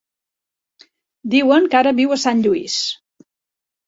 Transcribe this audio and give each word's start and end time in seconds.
Diuen 1.33 1.67
que 1.73 1.79
ara 1.79 1.91
viu 1.99 2.15
a 2.15 2.17
Sant 2.21 2.41
Lluís. 2.47 2.79